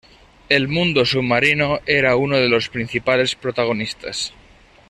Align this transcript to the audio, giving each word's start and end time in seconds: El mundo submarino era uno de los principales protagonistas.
El 0.49 0.67
mundo 0.67 1.05
submarino 1.05 1.77
era 1.85 2.15
uno 2.15 2.37
de 2.37 2.49
los 2.49 2.69
principales 2.69 3.35
protagonistas. 3.35 4.33